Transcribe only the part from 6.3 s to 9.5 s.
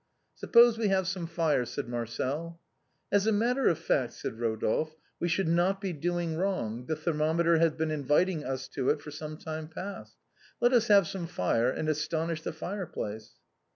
wrong, the thermometer has been inviting us to it for some